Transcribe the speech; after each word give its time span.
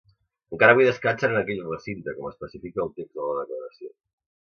Encara 0.55 0.73
avui 0.75 0.87
descansen 0.87 1.35
en 1.35 1.41
aquell 1.43 1.63
recinte, 1.67 2.17
com 2.17 2.33
especifica 2.33 2.85
el 2.89 2.93
text 2.99 3.17
de 3.23 3.31
la 3.31 3.41
declaració. 3.49 3.97